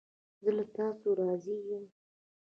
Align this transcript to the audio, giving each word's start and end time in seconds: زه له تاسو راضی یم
زه 0.43 0.49
له 0.57 0.63
تاسو 0.77 1.07
راضی 1.19 1.55
یم 1.69 1.85